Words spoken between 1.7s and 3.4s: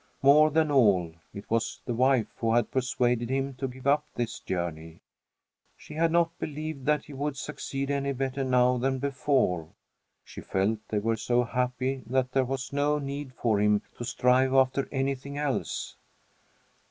the wife who had persuaded